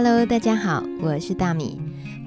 [0.00, 1.76] Hello，大家好，我是大米，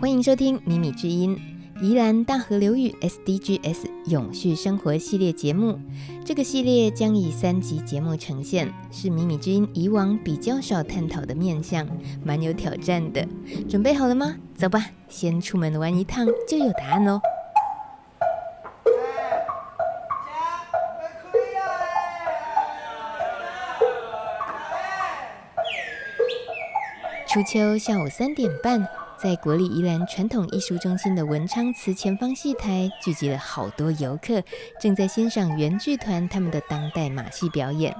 [0.01, 1.39] 欢迎收听米米之音
[1.81, 3.77] 宜兰大河流域 SDGs
[4.07, 5.79] 永续生活系列节目。
[6.25, 11.87] 这个系列将以三集节目呈现，是米米之音以往比较少探讨的面向，
[12.25, 13.25] 蛮有挑战的。
[13.69, 14.35] 准备好了吗？
[14.53, 17.21] 走吧，先出门玩一趟就有答案喽。
[27.33, 28.85] 初秋下午三点半，
[29.17, 34.43] 在国立宜兰传统艺术中心的文昌祠前方戏台，聚集了好多游客，
[34.81, 37.95] 正在欣赏原剧团他们的当代马戏表演。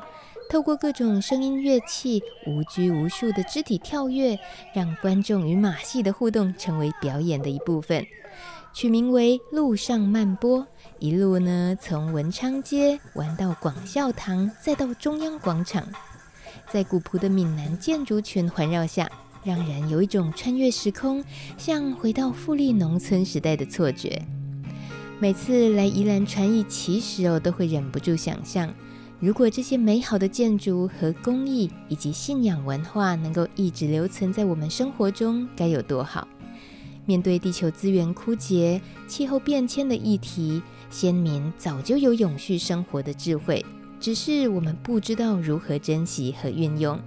[0.50, 4.38] 透过各种声音乐器、无拘无束的肢体跳跃，
[4.74, 8.06] 让观众与马戏的互动成为表演的一部分。
[8.74, 10.68] 取名为“路上漫播”，
[11.00, 15.88] 一路呢从文昌街玩到广孝堂，再到中央广场。
[16.72, 19.12] 在古朴的闽南建筑群环绕下，
[19.44, 21.22] 让人有一种穿越时空，
[21.58, 24.26] 像回到富丽农村时代的错觉。
[25.20, 28.74] 每次来宜兰传艺，其实哦，都会忍不住想象，
[29.20, 36.26] 如果这些美好的建筑和工艺以及信仰文化能够一直留存在我们生活中，该有多好！
[37.06, 43.66] 面对地球资源枯竭、气候变迁的议题，先民早就有永续生活的智慧。
[44.02, 47.00] 只是我们不知道如何珍惜和运用。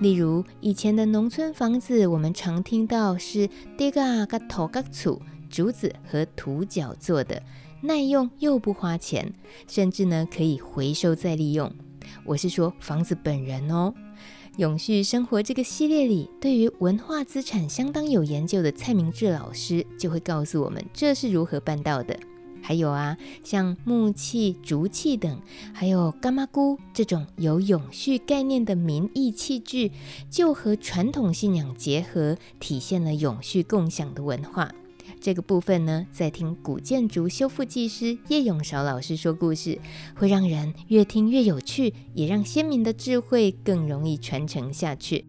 [0.00, 3.48] 例如，以前的农村房子，我们常听到是
[3.78, 7.40] 地嘎嘎头嘎厝，竹子和土脚做的，
[7.82, 9.32] 耐用又不花钱，
[9.68, 11.70] 甚至呢可以回收再利用。
[12.24, 13.94] 我是说房子本人哦。
[14.56, 22.18] 永续生活这个系列里，对于文化资产相当有研究的蔡明志老师就会告诉我们，这是如何办到的。
[22.70, 25.40] 还有啊，像木器、竹器等，
[25.72, 29.90] 还有柑仔龟这种有永续概念的民艺器具，
[30.30, 34.70] 就和传统信仰结合，体现了永续共享的文化。
[35.20, 39.80] 这个部分呢，在听古建筑修复技师叶永韶老师说故事，
[40.14, 45.24] 会让人越听越有趣，也让先民的智慧更容易传承下去。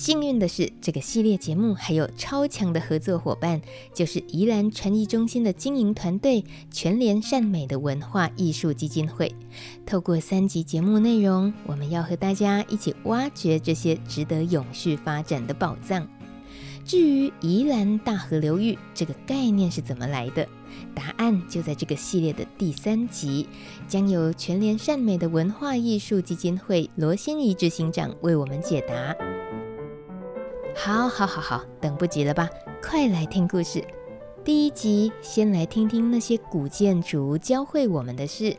[0.00, 3.60] 幸运的是，这个系列节目还有超强的合作伙伴，
[3.92, 9.30] 就是宜兰传艺中心的经营团队全联善美的文化艺术基金会。
[9.84, 16.08] 透过三集节目内容，我们要和大家一起挖掘这些值得永续发展的宝藏。
[16.82, 20.48] 至于宜兰大河流域这个概念是怎么来的，
[20.94, 23.46] 答案就在这个系列的第三集，
[23.86, 29.14] 将由全联善美的文化艺术基金会罗欣怡执行长为我们解答。
[30.74, 32.48] 好，好，好，好，等不及了吧？
[32.82, 33.84] 快来听故事。
[34.42, 38.56] 第一集，先来听听那些古建筑教会我们的事。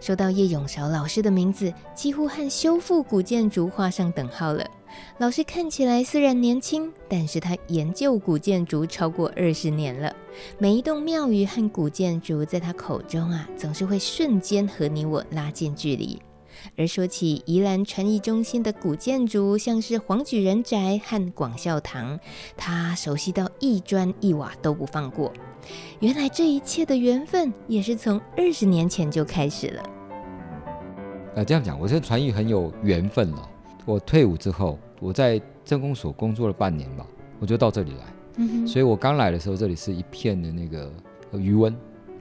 [0.00, 4.64] 说到叶永韶老师的名字，几乎和修复古建筑画上等号了。
[5.18, 10.14] 老师看起来虽然年轻，但是他研究古建筑超过二十年了。
[10.58, 16.20] 每一栋庙宇和古建筑，在他口中啊，总是会瞬间和你我拉近距离。
[16.76, 22.18] 而说起宜兰传艺中心的古建筑，像是黄举人宅和广孝堂，
[22.56, 25.32] 他熟悉到一砖一瓦都不放过。
[26.00, 29.82] 原来这一切的缘分也是从二十年前就开始了。
[31.36, 33.48] 呃，这样讲，我跟传艺很有缘分了。
[33.84, 37.06] 我退伍之后，我在政工所工作了半年吧，
[37.38, 38.04] 我就到这里来。
[38.38, 38.66] 嗯哼。
[38.66, 40.92] 所以我刚来的时候，这里是一片的那个
[41.32, 41.72] 鱼塭。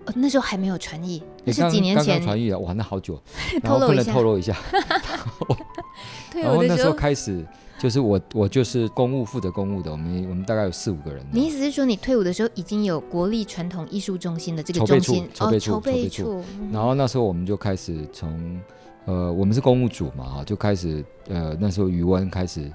[0.06, 3.22] 哦，那时候还没有传艺，那是几年前传艺啊，哇，那好久，
[3.64, 4.56] 然后不能透露一下。
[6.36, 7.46] 然后 那时候开始，
[7.80, 11.24] 就是我我就是公务负责公务的，我们我们大概有四五个人。
[11.32, 16.44] 你意思是说，你退伍的时候已经有国立传统艺术中心的这个中心筹备处，筹备处。
[16.72, 18.60] 然后那时候我们就开始从，
[19.06, 22.70] 呃，我们是公务组嘛，就开始呃那时候余温开始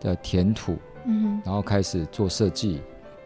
[0.00, 2.80] 的填土，嗯，然后开始做设计，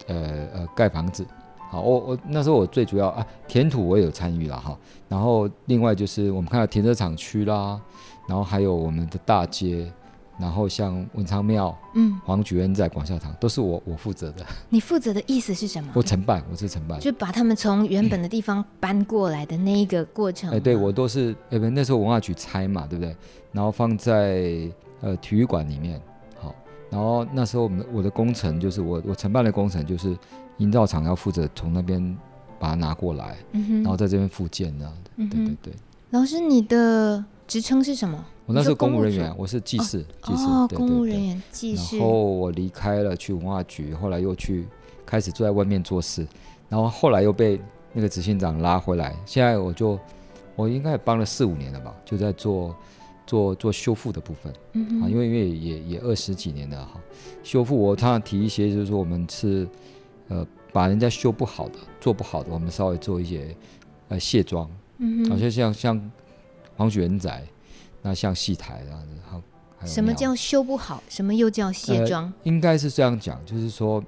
[0.07, 1.27] 呃呃盖房子。
[1.75, 4.79] 好，我我那时候我最主要啊，填土我也有参与了哈。
[5.09, 7.81] 然后另外就是我们看到停车场区啦，
[8.29, 9.93] 然后还有我们的大街，
[10.39, 14.47] 然后像文昌庙、嗯，黄举恩在广孝堂，都是我我负责的。
[14.71, 15.91] 你负责的意思是什么？
[15.95, 20.51] 我承办，我是承办，就把他们从原本的地方搬过来的那一个过程。
[20.51, 23.17] 哎、欸，对我都是，哎不，那时候文化局拆嘛，对不对？
[23.51, 24.71] 然后放在
[25.01, 26.01] 呃体育馆里面。
[26.39, 26.55] 好，
[26.89, 30.17] 然后那时候我们我的工程就是我我承办的工程就是。
[30.59, 32.17] 营造厂要负责从那边
[32.59, 35.11] 把它拿过来，嗯、然后在这边复建这样的。
[35.29, 35.73] 对对对。
[36.11, 38.25] 老师，你的职称是什么？
[38.47, 40.05] 我那时候公务人员，我是技师。
[40.23, 40.45] 技师。
[40.45, 41.99] 哦，公务人员，技师。
[41.99, 44.69] 然后我离开了，去文化局，后来又去
[45.05, 46.27] 开始坐在外面做事，
[46.69, 47.61] 然后后来又被
[47.93, 49.17] 那个执行长拉回来。
[49.27, 49.99] 现在我就
[50.55, 52.77] 我应该也帮了四五年了吧，就在做
[53.27, 57.01] 做做修复的部分，嗯啊，因为因为也也二十几年了哈，
[57.43, 59.67] 修复我常常提一些，就是说我们是
[60.29, 63.55] 呃把人家修不好的、做不好的，我们稍微做一些
[64.09, 64.69] 呃卸妆，
[64.99, 66.11] 嗯，好像像像
[66.77, 67.43] 黄许元载，
[68.03, 69.41] 那像戏台这样子，好，
[69.87, 71.03] 什么叫修不好？
[71.09, 72.25] 什么又叫卸妆？
[72.25, 74.03] 呃，应该是这样讲，就是说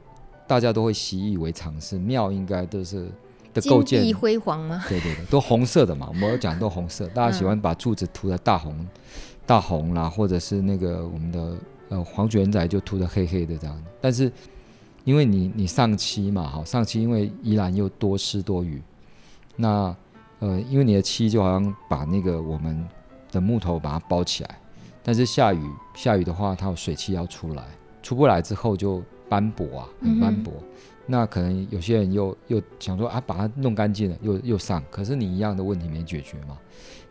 [0.47, 3.09] 大家都会习以为常，是庙应该都是。
[3.55, 4.85] 的构建金碧辉煌吗？
[4.87, 6.07] 对对对，都红色的嘛。
[6.11, 8.89] 我们要讲都红色，大家喜欢把柱子涂的大红、嗯、
[9.47, 11.57] 大红啦，或者是那个我们的
[11.89, 13.83] 呃黄卷仔就涂的黑黑的这样。
[13.99, 14.31] 但是
[15.07, 18.83] 因为你你上漆嘛，哈，上漆因为依然又多湿多雨，
[19.55, 19.97] 那
[20.41, 22.87] 呃因为你的漆就好像把那个我们
[23.31, 24.59] 的木头把它包起来，
[25.05, 25.63] 但是下雨
[25.95, 27.63] 下雨的话，它有水汽要出来，
[28.03, 30.53] 出不来之后就斑驳啊，很斑驳。
[30.59, 30.69] 嗯
[31.09, 36.59] 那可能有些人又又想说啊，把它弄干净了，又又上，可是你一样的问题没解决嘛？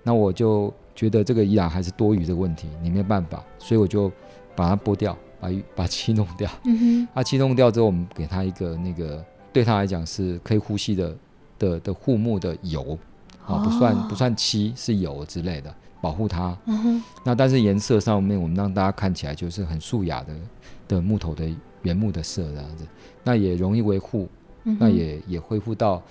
[0.04, 4.12] 那我就觉得这个依然还是多余的问题，你没办法，所以我就
[4.54, 5.18] 把它剥掉，
[5.50, 6.50] 把把漆弄掉。
[6.66, 7.08] 嗯哼。
[7.14, 11.16] 啊，漆弄掉之后，我们给他一个那个对他来讲是可以呼吸的
[11.60, 12.98] 的的护木的油
[13.46, 16.58] 啊，不算不算漆，是油之类的，保护它。
[16.66, 17.04] 嗯哼。
[17.24, 20.36] 那但是颜色上面，我们让大家看起来就是很素雅的
[20.88, 21.48] 的木头的。
[21.86, 22.84] 原木的色这样子，
[23.24, 24.28] 那也容易维护，
[24.64, 26.02] 嗯、那也也恢复到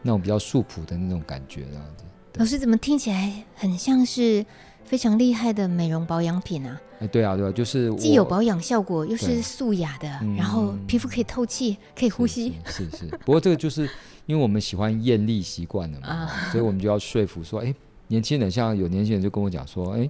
[0.00, 2.04] 那种比较素朴的那种感觉这样子。
[2.34, 4.46] 老师怎么听起来很像是
[4.86, 6.80] 非常厉害的美容保养品啊？
[7.00, 12.54] 哎，对啊，对啊，就是既有保养效果，又是素雅的，然后皮肤可以透气，可以呼吸。
[12.64, 13.06] 是是。
[13.24, 13.88] 不过这个就是
[14.24, 17.74] 因为我们喜欢艳丽习惯了嘛，啊、所以我们就要说服说，哎，
[18.08, 20.08] 年轻人像有年轻人就跟我讲说，哎。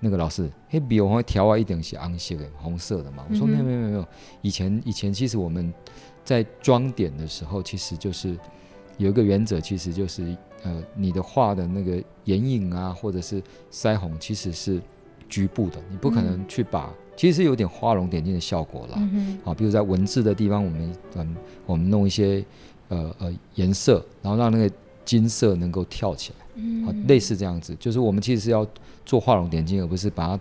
[0.00, 3.24] 那个老师，嘿，比我会调啊，一点是昂色的，红色的嘛。
[3.30, 4.06] 我说没有没有没有，
[4.42, 5.72] 以前以前其实我们
[6.22, 8.36] 在装点的时候，其实就是
[8.98, 13.40] 有一个原则，其实就是呃，你的画的那个眼影啊，或者是
[13.70, 14.82] 腮红，其实是
[15.28, 18.94] 局部的，你不可能去把，嗯、其实是有点画龙点睛的效果啦。
[18.96, 19.38] 嗯。
[19.44, 22.44] 啊，比如在文字的地方，我们嗯，我们弄一些
[22.88, 24.68] 呃呃颜色，然后让那个
[25.04, 28.66] 金色能够跳起来，嗯，类似这样子，就是我们其实是要。
[29.06, 30.40] 做画龙点睛，而不是把它，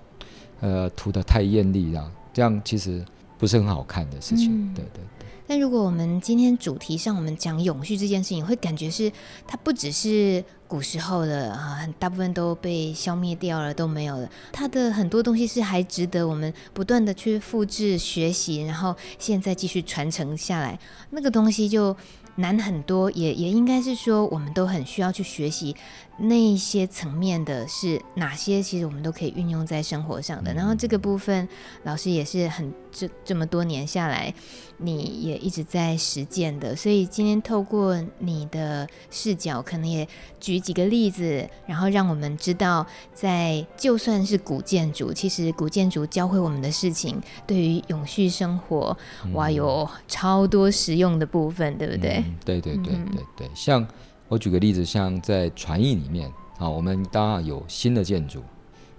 [0.61, 3.03] 呃，涂得太艳丽啦，这样其实
[3.43, 4.47] 不是很好看的事情。
[4.55, 5.27] 嗯、对对对。
[5.45, 9.11] 但如果我们今天主题上我们讲永续这件事情，会感觉是
[9.45, 14.29] 它不只是古时候的啊，很大部分都被消灭掉了，都没有了。
[14.53, 20.79] 它的很多东西是还值得我们不断的去复制学习，然后现在继续传承下来。
[21.09, 21.93] 那个东西就
[22.35, 25.75] 难很多，也也应该是说，我们都很需要去学习。
[26.17, 28.61] 那一些层面的是哪些？
[28.61, 30.53] 其实我们都可以运用在生活上的。
[30.53, 31.47] 然后这个部分，
[31.83, 34.33] 老师也是很这这么多年下来，
[34.77, 36.75] 你也一直在实践的。
[36.75, 40.07] 所以今天透过你的视角，可能也
[40.39, 48.95] 举几个例子，然后让我们知道，在就算是古建筑，其实古建筑教会我们的事情，对于永续生活，
[49.33, 52.23] 哇，有超多实用的部分，对不对？
[52.25, 53.85] 嗯、对对对对对，像。
[54.33, 56.27] 我举个例子，像在传艺里面
[56.57, 58.41] 啊，我们当然有新的建筑，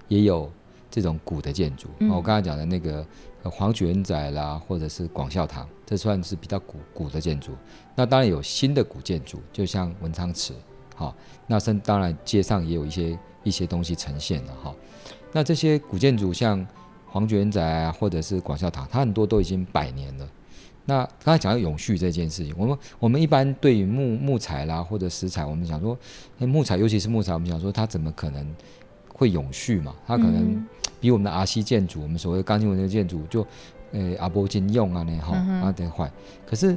[0.06, 0.48] 也有
[0.88, 1.88] 这种古的建筑。
[1.98, 3.04] 嗯、我刚才讲的那个
[3.42, 7.50] 黄举人宅啦，或者是广孝堂，这算是比较古古的建筑。
[7.96, 10.54] 那当然有新的古建筑，就像文昌祠，
[10.94, 11.12] 好，
[11.48, 14.72] 那甚当然街上也有一些一些东西呈现了哈。
[15.32, 16.64] 那这些古建筑，像
[17.08, 20.28] 黄举人宅啊，或者是广孝堂，它很多都已经百年了。
[20.86, 25.96] 那刚才讲到永续这件事情，我们我们一般对于木木材啦或者石材，我们想说，
[26.40, 28.46] 木材尤其是木材，我们想说它怎么可能
[29.08, 29.94] 会永续嘛？
[30.06, 30.62] 它可能
[31.00, 33.46] 比我们的阿西建筑，我们所谓钢筋混凝土建筑，就
[33.92, 36.10] 呃阿波金用啊那哈啊得坏。
[36.44, 36.76] 可是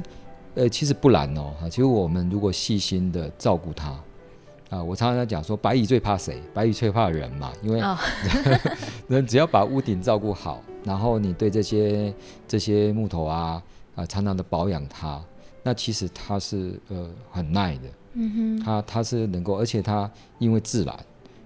[0.54, 3.90] 呃其实不然哦，其实我们如果细心的照顾它
[4.70, 6.40] 啊，我常常在讲说，白蚁最怕谁？
[6.54, 7.82] 白蚁最怕人嘛，因为
[9.06, 12.14] 人只要把屋顶照顾好，然后你对这些
[12.46, 13.62] 这些木头啊。
[13.98, 15.20] 啊，常常的保养它，
[15.64, 20.96] 那其实它是呃很耐的，嗯哼，它它是能够，而且它因为自然，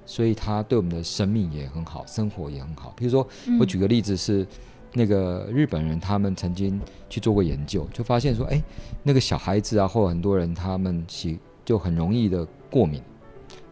[0.05, 2.93] 所以它对我们的生命也很好，生活也很好。
[2.95, 3.27] 比如说，
[3.59, 4.47] 我举个例子是，
[4.93, 6.79] 那个日本人他们曾经
[7.09, 8.63] 去做过研究，就发现说，哎，
[9.03, 13.01] 那个小孩子啊，或很多人他们喜就很容易的过敏，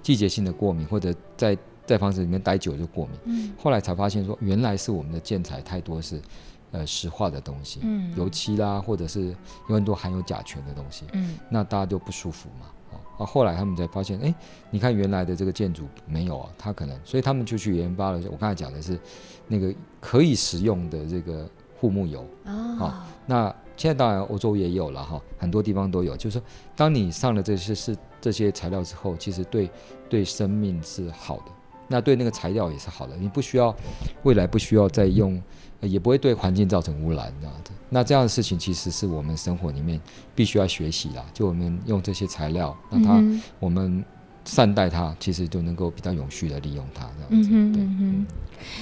[0.02, 3.14] 季节性的过敏，或者在在房子里面待久就过敏。
[3.24, 6.18] 嗯，后来才发现说，原来是我们的建材太多是。
[6.72, 9.34] 呃，石化的东西，嗯，油漆啦，或者是
[9.68, 12.66] 有很多含有甲醛的东西，嗯，那大家就不舒服嘛，
[13.18, 14.32] 啊，后来他们才发现，哎，
[14.70, 18.20] 你看原来的这个建筑没有啊，它可能，所以他们就去研发了。
[18.30, 18.98] 我刚才讲的是
[19.48, 22.94] 那个可以食用的这个护木油，哦，哦，
[23.26, 26.46] 那现在当然欧洲也有了哈，哦，很多地方都有，就是说，
[26.76, 29.68] 当你上了这些是这些材料之后，其实对
[30.08, 31.44] 对生命是好的，
[31.88, 33.74] 那对那个材料也是好的，你不需要
[34.22, 35.42] 未来不需要再用，
[35.82, 37.32] 也不会对环境造成污染。
[37.88, 40.00] 那这样的事情其实是我们生活里面
[40.34, 41.24] 必须要学习啦。
[41.34, 44.04] 就我们用这些材料，那它、嗯、我们
[44.50, 47.48] 善待它，其实就能够比较永续的利用它这样子。
[47.48, 48.26] 嗯哼嗯哼。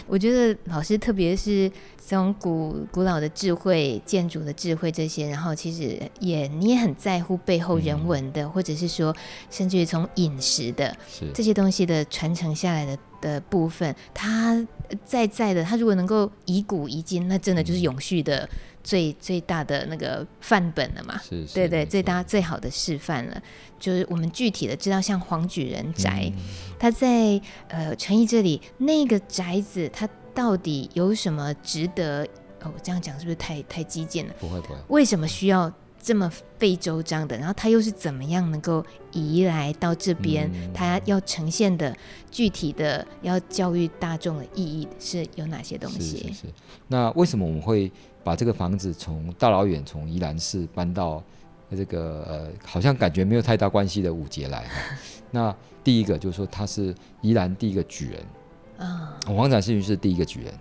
[0.07, 1.71] 我觉得老师特别是
[2.05, 9.15] 这种古古老的智慧、建筑的智慧这些，然后其实也你也很在乎背后人文的，嗯、或者是说
[9.51, 10.97] 甚至于从饮食的
[11.33, 14.67] 这些东西的传承下来的的部分，它
[15.05, 18.49] 在在的，它如果能够以古遗今，那真的就是永续的、嗯、
[18.83, 21.21] 最最大的那个范本了嘛？
[21.23, 23.43] 是，是对对，最大最好的示范了。
[23.79, 26.43] 就是我们具体的知道，像黄举人宅，嗯、
[26.79, 32.27] 它在呃诚毅这里那个宅子，它到底有什么值得？
[32.63, 34.35] 哦，我这样讲是不是太太激进了？
[34.41, 34.77] 不会不会。
[34.89, 37.39] 为什么需要这么费周章的？
[37.39, 40.51] 然后他又是怎么样能够移来到这边？
[40.53, 41.97] 嗯、它要呈现的
[42.33, 46.19] 具体的要教育大众的意义是有哪些东西？
[46.19, 46.47] 是是是。
[46.89, 47.93] 那为什么我们会
[48.29, 51.23] 把这个房子从大老远从宜兰市搬到？
[51.71, 54.97] 这个呃，好像感觉没有太大关系的五节来哈。
[55.31, 55.55] 那
[55.85, 60.55] 第一个就是说，他是宜兰第一个举人啊，黄展新是第一个举人。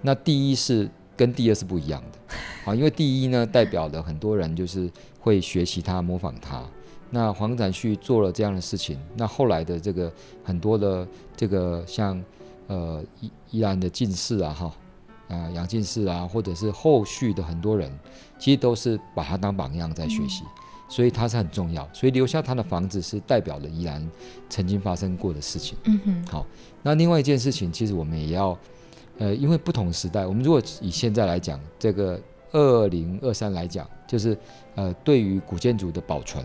[0.00, 2.18] 那第一是跟第二是不一样的
[2.64, 4.90] 啊，因为第一呢，代表了很多人就是
[5.20, 6.62] 会学习他、模仿他。
[7.10, 10.10] 那黄展旭做了这样的事情，那后来的这个
[10.42, 12.18] 很多的这个像
[12.68, 14.74] 呃宜宜兰的进士啊哈。
[15.34, 17.90] 啊，杨进士啊，或者是后续的很多人，
[18.38, 20.50] 其实都是把他当榜样在学习，嗯、
[20.88, 21.88] 所以他是很重要。
[21.92, 24.08] 所以留下他的房子是代表了宜兰
[24.48, 25.76] 曾经发生过的事情。
[25.84, 26.26] 嗯哼。
[26.26, 26.46] 好，
[26.82, 28.56] 那另外一件事情，其实我们也要，
[29.18, 32.20] 呃，因为不同时代，我们如果以现在来讲，这个
[32.52, 34.38] 二零二三来讲，就是
[34.76, 36.44] 呃，对于古建筑的保存，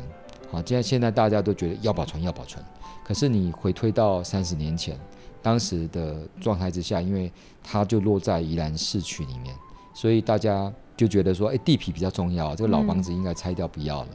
[0.50, 2.64] 好，现在现在大家都觉得要保存要保存，
[3.06, 4.98] 可是你回推到三十年前。
[5.42, 7.32] 当时的状态之下，因为
[7.64, 9.56] 它就落在宜兰市区里面，
[9.94, 14.10] 所以大家就觉得说，哎，地皮比较重要，这个老房子应该拆掉不要了。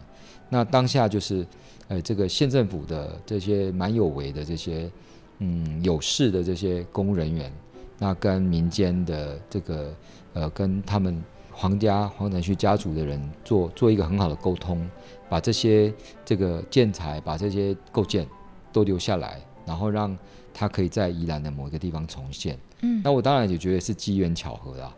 [0.51, 1.47] 那当下就是，
[1.89, 4.91] 呃，这个县政府的这些蛮有为的这些，
[5.39, 7.51] 嗯，有识的这些公务人员，
[7.99, 9.95] 那跟民间的这个，
[10.35, 14.87] 呃，跟他们黄家黄展旭家族的人做做一个很好的沟通，
[15.29, 15.93] 把这些
[16.25, 18.29] 这个建材，把这些构件
[18.73, 20.15] 都留下来，然后让。
[20.55, 24.95] 它可以在宜兰的某一个地方重现，嗯，那我当然也觉得是机缘巧合啦。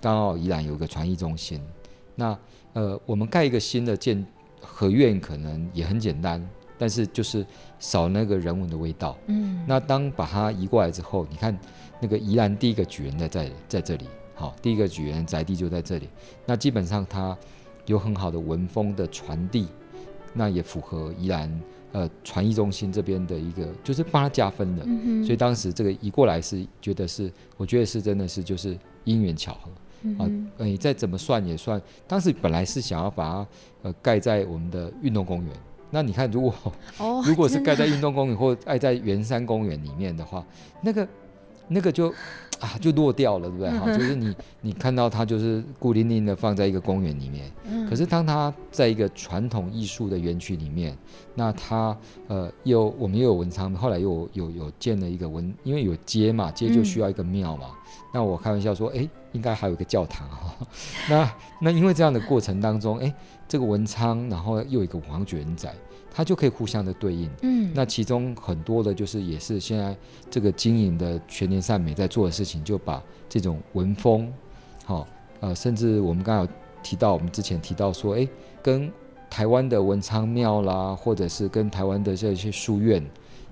[0.00, 1.60] 刚好宜兰有个传艺中心，
[2.16, 2.36] 那
[2.72, 4.26] 呃，我们盖一个新的建
[4.60, 6.44] 合院可能也很简单，
[6.76, 7.46] 但是就是
[7.78, 9.64] 少那个人文的味道，嗯。
[9.66, 11.56] 那当把它移过来之后，你看
[12.00, 16.08] 那个宜兰第一个举人的在在这里，好，第一个举人宅地就在这里，
[16.44, 17.36] 那基本上它
[17.86, 19.68] 有很好的文风的传递，
[20.34, 21.48] 那也符合宜兰。
[21.92, 29.70] 呃，传艺中心这边的一个就是帮他加分的，嗯、所以当时这个移过来是觉得是，我觉得是真的是就是因缘巧合，
[30.18, 30.28] 啊，
[30.58, 33.46] 你再怎么算也算，当时本来是想要把它
[33.82, 35.52] 呃盖在我们的运动公园，
[35.90, 36.54] 那你看如果、
[36.98, 40.44] 哦、如果是盖在运动公园或盖在圆山公园里面的话，
[40.82, 41.08] 那个
[41.68, 42.12] 那个就。
[42.58, 43.70] 啊，就落掉了，对不对？
[43.70, 47.52] 哈，就是你你看到它就是孤零零的放在一个公园里面，
[47.86, 50.96] 可是当它在一个传统艺术的园区里面，
[51.34, 51.94] 那它
[52.28, 57.72] 呃又我们又有文昌，后来又有有有建了一个文，因为有街嘛，街就需要一个庙嘛。
[58.10, 60.56] 那我开玩笑说，哎，应该还有一个教堂哈。
[61.10, 61.30] 那
[61.60, 63.14] 那因为这样的过程当中，哎，
[63.46, 65.74] 这个文昌，然后又有一个黄举人宅。
[66.16, 69.94] 它就可以互相的对应，嗯，那其中很多的就是也是现在
[70.30, 74.32] 这个经营的全年善美在做的事情，就把这种文风，
[74.86, 75.06] 好、哦，
[75.40, 78.26] 呃，甚至我们刚刚有提到，我们之前提到说，哎，
[78.62, 78.90] 跟
[79.28, 83.04] 台湾的文昌庙啦，或者是跟台湾的这些书院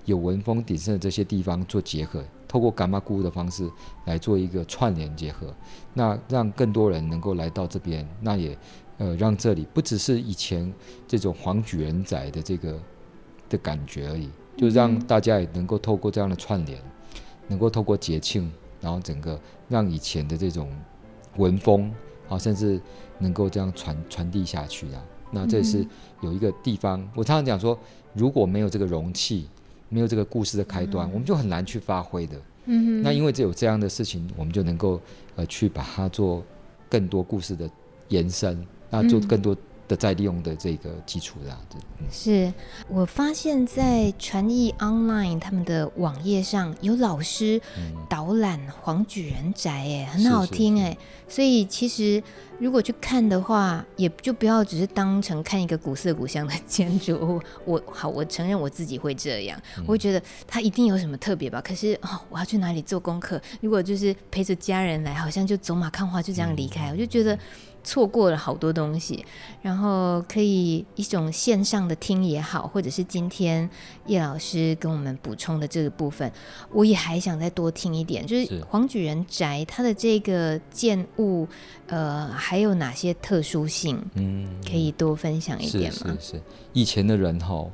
[0.06, 3.70] 有文风鼎盛的这些地方做结合，透过柑仔龟的方式
[4.06, 5.54] 来做一个串联结合，
[5.92, 8.56] 那让更多人能够来到这边，那也。
[8.98, 10.72] 呃，让这里不只是以前
[11.08, 12.78] 这种黄举人仔的这个
[13.48, 16.80] 的感觉而已，就让大家也能够透过这样的串联，
[17.48, 20.70] 能够透过节庆，然后整个让以前的这种
[21.36, 21.92] 文风，
[22.28, 22.80] 啊，甚至
[23.18, 25.04] 能够这样传传递下去啊。
[25.32, 25.84] 那这是
[26.20, 27.76] 有一个地方，我常常讲说，
[28.12, 29.48] 如果没有这个容器，
[29.88, 32.36] 没有这个故事的开端，我们就很难去发挥的。
[32.66, 33.02] 嗯哼。
[33.02, 35.00] 那因为只有这样的事情，我们就能够
[35.34, 36.44] 呃去把它做
[36.88, 37.68] 更多故事的
[38.10, 38.64] 延伸。
[39.02, 41.76] 那做更多的再利用的这个基础这样子。
[41.98, 42.52] 嗯、是
[42.88, 47.60] 我发现，在传艺 online 他们的网页上有老师
[48.08, 50.96] 导览黄举人宅，哎，很好听，哎。
[51.26, 52.22] 所以其实
[52.58, 57.40] 如果去看的话，也就不要只是当成看一个古色古香的建筑物。
[57.64, 61.60] 我好，我承认我自己会这样，我会觉得它一定有什么特别吧。
[61.60, 63.40] 可是哦，我要去哪里做功课？
[63.60, 67.38] 如果就是陪着家人来，好像就走马看花就这样离开，我就觉得。
[67.84, 69.24] 错过了好多东西，
[69.62, 73.68] 然后可以一种线上的听也好，或者是今天
[74.06, 76.32] 叶老师跟我们补充的这个部分，
[76.72, 81.46] 我也还想再多听一点，就是黄举人宅它的这个建物，
[81.86, 84.02] 呃，还有哪些特殊性？
[84.14, 86.16] 嗯，可以多分享一点吗？
[86.20, 87.64] 是是是，以前的人哈，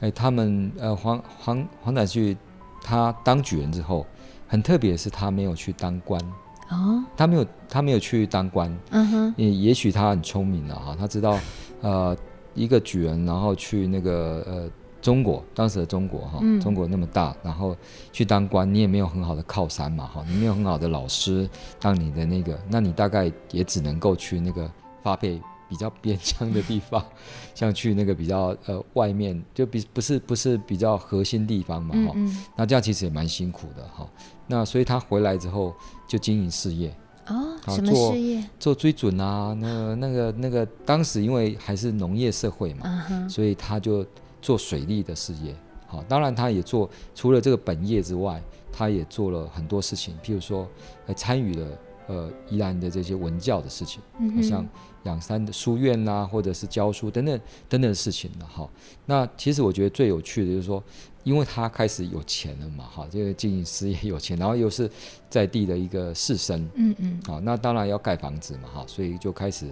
[0.00, 2.36] 哎，他们呃黄黄黄乃旭
[2.80, 4.06] 他当举人之后，
[4.46, 6.20] 很特别的是他没有去当官。
[6.68, 8.70] 哦，他没有，他没有去当官。
[8.90, 11.38] 嗯哼，也也许他很聪明了哈，他知道，
[11.80, 12.16] 呃，
[12.54, 14.70] 一个举人，然后去那个呃
[15.00, 17.74] 中国，当时的中国哈，中国那么大，然后
[18.12, 21.48] 去当官，你也没有很好的靠山嘛哈，你没有很好的老师
[21.80, 24.70] 当你的那个，那你大概也只能够去那个
[25.02, 27.02] 发配比较边疆的地方，
[27.54, 32.14] 像去那个比较呃外面，就比不是不是比较核心地方嘛哈，
[32.56, 34.06] 那这样其实也蛮辛苦的哈。
[34.48, 35.74] 那所以他回来之后
[36.08, 36.92] 就经营事业
[37.26, 38.42] 哦，什么事业？
[38.58, 44.04] 做追准啊，那、那个那个当时因为还是农业社会嘛，所以他就
[44.40, 45.54] 做水利的事业。
[45.86, 50.66] 好，当然他也做除了这个本业之外，他也做了很多事情，譬如说
[51.06, 51.66] 还参与了
[52.06, 54.00] 呃宜兰的这些文教的事情，
[54.42, 54.66] 像
[55.02, 57.38] 仰山的书院呐、啊，或者是教书等等
[57.68, 58.66] 等等的事情了哈。
[59.04, 60.82] 那其实我觉得最有趣的就是说。
[61.24, 64.90] 因为他开始有钱了嘛，哈，这个经营事业有钱，然后又是
[65.28, 69.66] 在地的一个士绅，嗯嗯，好，那当然要盖房子嘛，哈，所以就开始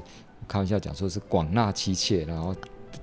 [0.47, 2.55] 开玩笑讲说是广纳妻妾，然后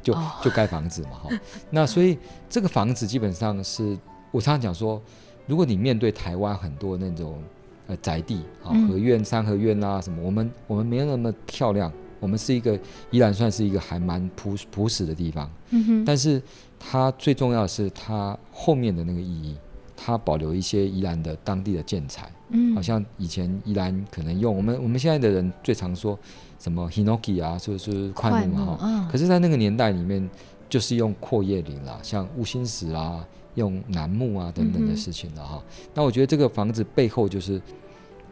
[0.01, 1.39] 就就盖房子嘛，哈，哦、
[1.71, 2.17] 那所以
[2.49, 3.97] 这个房子基本上是
[4.31, 5.01] 我常常讲说，
[5.47, 7.41] 如果你面对台湾很多那种
[7.87, 11.91] 呃宅地啊，合院、三合院啊什么，我们我们没有那么漂亮，
[12.23, 12.79] 我们是一个
[13.11, 16.41] 依然算是一个还蛮朴朴实的地方，嗯哼，但是。
[16.85, 19.55] 它最重要的是它后面的那个意义，
[19.95, 26.19] 它保留一些宜兰的当地的建材，嗯，好像以前宜兰可能用我们我们现在的人最常说
[26.59, 30.29] 什么 Hinoki 啊，就是桧木嘛哈，哦、可是，在那个年代里面，
[30.67, 35.63] 就是用阔叶林啦，像乌心石啊，用楠木啊等等的事情了哈。
[35.65, 37.61] 嗯、那我觉得这个房子背后就是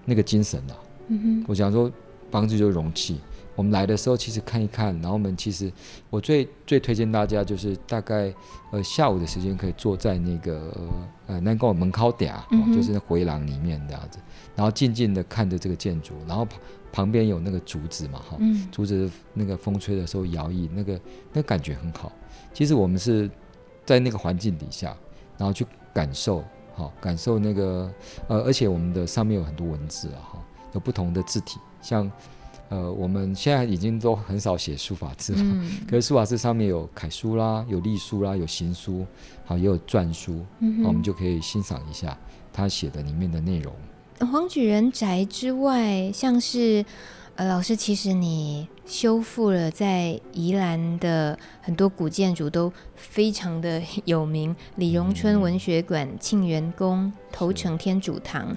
[0.04, 0.76] 那个精神啊，
[1.08, 1.90] 嗯哼，我想说
[2.30, 3.18] 房子就是容器。
[3.62, 5.72] 我们来的时候，其实看一看，然后我们其实
[6.10, 8.34] 我最最推荐大家就是大概
[8.72, 10.76] 呃下午的时间可以坐在那个
[11.28, 14.18] 呃那个门口点啊，嗯、哼就是那回廊里面这样子，
[14.56, 16.60] 然后静静的看着这个建筑，然后旁
[16.92, 21.00] 旁边有那个竹子嘛哈，嗯、竹子那个风吹的时候摇曳，那个
[21.32, 22.12] 那感觉很好。
[22.52, 23.30] 其实我们是
[23.86, 24.98] 在那个环境底下，
[25.38, 26.44] 然后去感受
[26.74, 27.94] 哈，感受那个
[28.28, 30.40] 呃，而且我们的上面有很多文字啊哈，
[30.74, 32.12] 有不同的字体，像。
[32.72, 39.06] 呃，我们现在已经都很少写书法字了，嗯、 可是书法字上面有楷书啦，有隶书啦，有行书，
[39.44, 42.18] 好，也有篆书，嗯、我们就可以欣赏一下
[42.54, 43.74] 他写的里面的内容。
[44.32, 46.86] 黄举人宅之外，像是
[47.36, 58.56] 呃，老师，其实你修复了在宜兰的很多古建筑，都非常的 有名，李荣春文学馆、庆元宫、头城天主堂、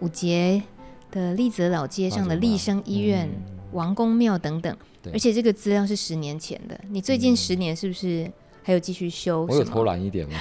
[0.00, 0.62] 五节。
[1.10, 4.76] 的丽泽老街上的立生医院、嗯、王公庙等等，
[5.12, 6.78] 而且这个资料是十年前的。
[6.88, 8.30] 你最近十年是不是
[8.62, 9.46] 还有继续修？
[9.48, 10.38] 我有偷懒一点吗？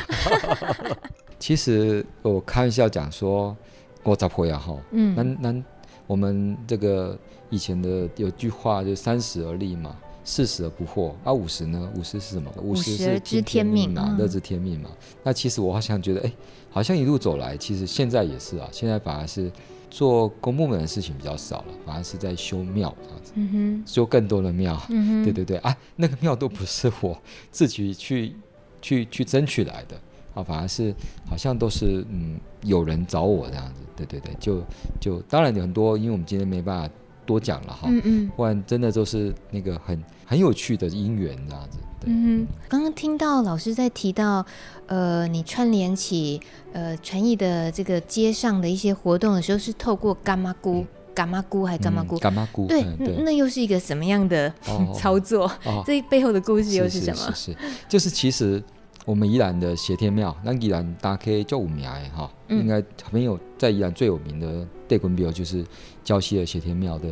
[1.40, 3.56] 其实我开玩笑讲说，
[4.04, 4.60] 我咋会啊？
[4.60, 5.64] 哈，嗯，那那
[6.06, 7.18] 我们这个
[7.50, 11.90] 以前的有句话就三十而立嘛，四十而不惑啊，五十呢？
[11.96, 12.52] 五十是什么？
[12.62, 14.90] 五十是知天命嘛，乐知天命嘛。
[14.92, 16.34] 嗯、那其实我好像觉得，哎，
[16.70, 19.52] 好像一路走来，其实现在也是啊，现在反而是。
[19.90, 24.80] 做公部门的事情比较少了，反而是在修庙这样子，嗯、修更多的庙。
[24.90, 27.20] 嗯、对对对啊，那个庙都不是我
[27.52, 28.36] 自己去
[28.82, 30.00] 去去争取来的
[30.34, 30.94] 啊，反而是
[31.28, 33.82] 好像都是嗯有人找我这样子。
[33.96, 34.64] 对对对，就
[35.00, 36.94] 就当然有很多，因为我们今天没办法
[37.26, 37.88] 多讲了哈。
[37.90, 41.80] 嗯嗯，不然真的都是那个很很有趣的因缘这样子。
[42.06, 44.46] 嗯哼，刚刚听到老师在提到，
[44.88, 46.40] 呃，你串联起
[46.72, 52.18] 呃传艺的这个街上的一些活动的时候，是透过干妈姑、干妈姑还是柑仔龟？
[52.18, 54.52] 柑仔龟，对，那又是一个什么样的
[54.96, 55.46] 操作？
[55.66, 57.16] 哦、 这背后的故事又是什么？
[57.16, 57.58] 是是，是，是，
[57.90, 58.64] 就是其实
[59.06, 62.82] 我们宜兰的斜天庙，那宜兰大家叫五名的哈，应该
[63.12, 65.66] 没有在宜兰最有名的地公庙就是
[66.06, 67.08] 礁溪的斜天庙的。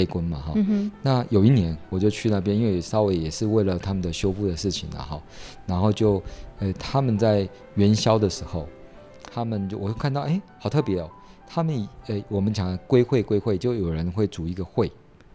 [0.00, 5.20] 地官嘛哈，嗯、那有一年我就去那边，因为稍微也是为了他们的修复的事情了哈，
[5.66, 6.22] 然后就
[6.58, 8.66] 呃他们在元宵的时候，
[9.32, 11.10] 他们就我会看到哎好特别哦，
[11.46, 14.90] 他们呃我们讲的归会归会，就有人会组一个会，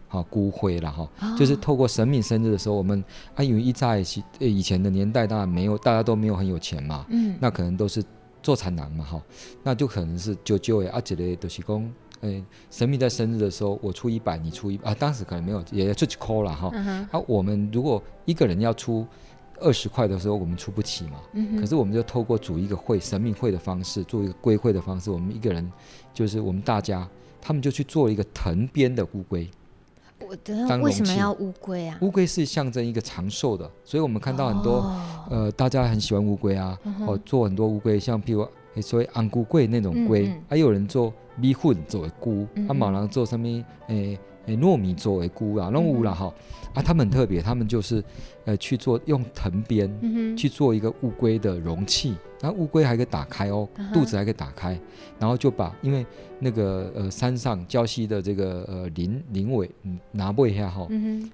[0.08, 3.02] 好孤灰了哈，就是透过神明生日的时候，我们
[3.34, 4.04] 啊，因为一在
[4.38, 8.02] 以前的年代当然没有，大家都没有很有钱嘛，嗯，那可能都是
[8.42, 9.22] 做产男嘛哈，
[9.62, 16.70] 那就可能是舅舅诶啊，这类都是讲，诶，神明在生日的时候，我出一百，你出一百啊，当时可能没有，也出去抠了哈，
[17.10, 19.06] 啊，我们如果一个人要出
[19.60, 25.70] 二十块的时候，我们出不起嘛，嗯，可是我们就透过组一个会，神明会的方式，做一个归会的方式，我们一个人
[26.12, 27.08] 就是我们大家，
[27.40, 29.48] 他们就去做一个藤编的乌龟。
[30.18, 31.98] 我的为什么要乌龟啊？
[32.00, 35.00] 乌龟是象征一个长寿的，所以我们看到很多、哦、
[35.30, 36.76] 呃，大家很喜欢乌龟啊，
[37.06, 38.48] 哦、嗯，做很多乌龟，像譬如
[38.80, 40.34] 所谓安菇龟那种龟，还、嗯。
[40.34, 43.46] 嗯啊、有人做米粉做为菇，嗯嗯啊，某人做什么
[43.88, 46.32] 诶诶糯米做为菇啊，拢有啦哈。
[46.74, 48.04] 啊，他们很特别，他们就是
[48.44, 52.14] 呃去做用藤编、嗯、去做一个乌龟的容器。
[52.38, 54.78] 然后乌龟还可以打开哦，肚子还可以打开，
[55.18, 56.04] 然后就把因为
[56.38, 59.70] 那个呃山上礁溪的这个呃林林尾
[60.12, 60.86] 拿不一下哈，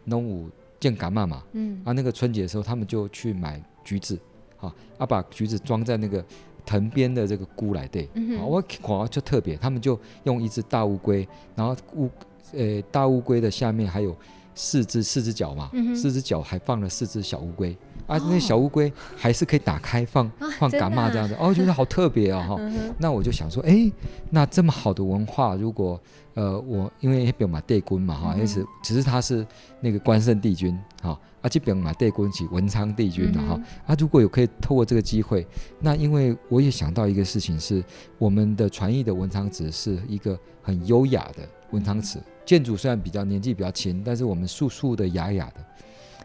[0.05, 4.17] 弄五见感冒嘛，嗯，啊那个春节的时候他们就去买橘子，
[4.61, 6.25] 啊啊把橘子装在那个
[6.65, 8.05] 藤编的这个菇来对，
[8.39, 12.09] 啊我看就特别，他们就用一只大乌龟，然后乌
[12.53, 14.17] 呃大乌龟的下面还有
[14.55, 17.77] 四只四只脚嘛，四只脚还放了四只小乌龟。
[18.09, 22.61] 啊，那小乌龟还是可以打开放、哦、 放干嘛这样子，哦，觉得好特别哦哈。
[22.99, 23.91] 那我就想说，哎，
[24.29, 25.99] 那这么好的文化，如果
[26.35, 29.47] 呃我因为那边嘛帝君嘛哈，也是其实他是
[29.81, 33.61] 那个关圣帝君哈，啊这边嘛帝君是文昌帝君的哈。
[33.87, 35.47] 啊，如果有可以透过这个机会，
[35.81, 37.85] 那因为我也想到一个事情是，
[38.19, 45.65] 我们的传艺的文昌祠是一个很优雅的文昌祠，建筑虽然比较年纪比较轻，但是我们素素的雅雅的。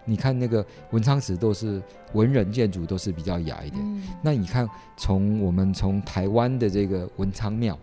[0.10, 1.82] 你看那个文昌祠都是
[2.14, 3.84] 文人建筑，都是比较雅一点。
[3.84, 4.66] 嗯、那你看，
[4.96, 7.78] 从我们从台湾的这个文昌庙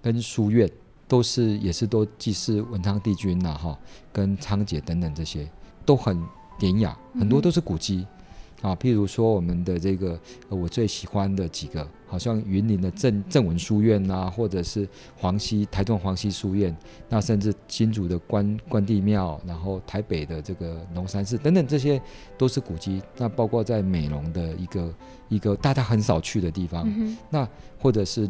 [0.00, 0.66] 跟书院，
[1.08, 3.76] 都是也是都祭祀文昌帝君呐，哈，
[4.12, 5.48] 跟仓颉等等这些
[5.84, 6.22] 都很
[6.58, 8.06] 典雅，很多都是古迹。
[8.06, 8.14] 嗯
[8.60, 10.18] 啊，譬如说我们的这个，
[10.48, 16.76] 我最喜欢的几个，好像云林的正正文书院呐、啊，或者是黄溪台中黄溪书院，
[17.08, 22.02] 那甚至新竹的关关帝庙，然后台北的这个龙山寺等等，这些
[22.36, 23.00] 都是古迹。
[23.16, 24.94] 那包括在美浓的一个
[25.28, 27.48] 一个大家很少去的地方，嗯、那
[27.80, 28.28] 或者是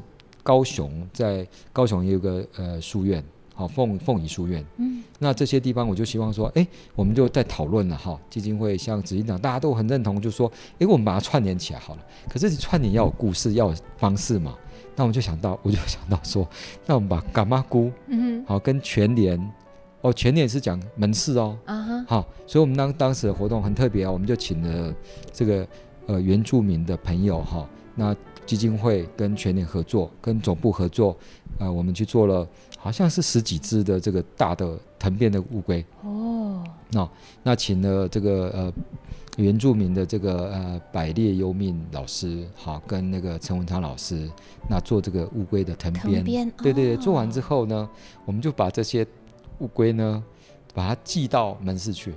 [0.49, 3.23] 高雄，在高雄也有个呃书院。
[3.55, 8.19] 好，凤凤仪书院，嗯，那这些地方我就希望说，哎，我们就在讨论了哈。
[8.31, 12.01] 基金会像执行长，大家都很认同，就说，哎，我们把它串联起来好了。
[12.31, 14.57] 可是串联要有故事，要有方式嘛。
[14.97, 16.49] 那我们就想到，我就想到说，
[16.87, 19.53] 那我们把干妈姑，嗯好，跟全联，
[20.03, 24.95] 哦，全联是讲门市哦，啊哈，好，所以我们当当时的活动很特别哦，我们就请了
[25.33, 25.67] 这个
[26.07, 28.15] 呃原住民的朋友哈，那
[28.49, 31.15] 基金会跟全联合作，跟总部合作，
[31.59, 32.49] 呃，我们去做了。
[32.81, 37.11] 好像是十几只的这个大的藤编的乌龟哦，那
[37.43, 38.73] 那请了这个呃
[39.37, 44.31] 原住民的这个呃百列优命老师，好跟那个陈文昌老师，
[44.71, 46.25] 那做这个乌龟的藤编，
[46.63, 47.91] 对对对，做完之后呢，
[48.25, 49.05] 我们就把这些
[49.59, 50.23] 乌龟呢。
[50.79, 52.15] 把它寄到门市去，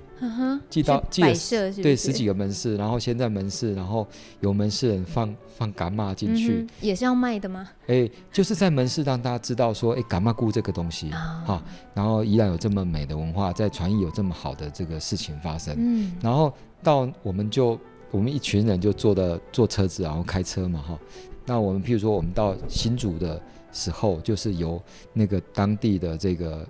[0.70, 1.34] 寄到寄了
[1.82, 4.08] 对十几个门市，然后先在门市，然后
[4.40, 7.68] 有门市人放放伽马进去，也是要卖的吗？
[7.88, 11.60] 哎，就是在门市让大家知道说，哎，伽马菇这个东西，哈，
[11.96, 17.80] 然后依然有这么美的文化，在传艺有这么好的这个事情发生，嗯，然后到我们就
[18.12, 21.00] 我们一群人就坐的坐车子，然后开车嘛，哈，
[21.48, 24.80] 那我们譬如说我们到新竹的时候，就是由
[25.14, 26.64] 那个当地的这个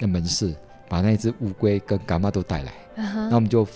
[0.00, 0.52] 门市。
[0.88, 3.34] 把那只乌龟跟蛤蟆都带来，那、uh huh.
[3.34, 3.66] 我们就